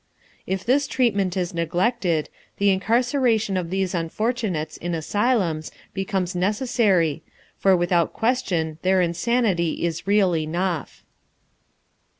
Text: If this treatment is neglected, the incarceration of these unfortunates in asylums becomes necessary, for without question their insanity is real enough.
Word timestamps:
If 0.47 0.65
this 0.65 0.87
treatment 0.87 1.37
is 1.37 1.53
neglected, 1.53 2.29
the 2.57 2.71
incarceration 2.71 3.55
of 3.55 3.69
these 3.69 3.93
unfortunates 3.93 4.75
in 4.77 4.95
asylums 4.95 5.71
becomes 5.93 6.33
necessary, 6.35 7.21
for 7.55 7.77
without 7.77 8.11
question 8.11 8.79
their 8.81 8.99
insanity 8.99 9.85
is 9.85 10.07
real 10.07 10.35
enough. 10.35 11.03